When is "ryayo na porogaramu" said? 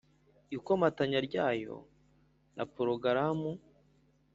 1.27-3.51